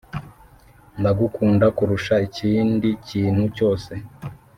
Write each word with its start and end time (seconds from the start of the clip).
Ndagukunda 0.99 1.65
kurusha 1.77 2.13
ikindi 2.27 2.89
kintu 3.07 3.43
cyose 3.55 3.91